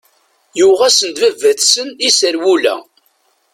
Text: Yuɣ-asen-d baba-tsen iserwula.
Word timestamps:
Yuɣ-asen-d 0.59 1.17
baba-tsen 1.23 1.89
iserwula. 2.07 2.75